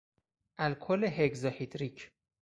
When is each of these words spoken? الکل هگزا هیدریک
الکل 0.57 1.03
هگزا 1.03 1.49
هیدریک 1.49 2.11